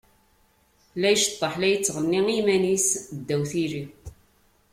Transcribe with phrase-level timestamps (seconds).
[1.01, 2.87] La iceṭṭeḥ, la yettɣenni i yiman-is
[3.19, 3.83] ddaw tili.